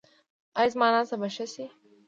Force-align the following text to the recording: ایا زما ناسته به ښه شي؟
ایا 0.59 0.71
زما 0.73 0.87
ناسته 0.93 1.15
به 1.21 1.27
ښه 1.35 1.45
شي؟ 1.53 1.65